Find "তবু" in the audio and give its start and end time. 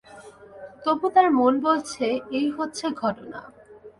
0.83-1.05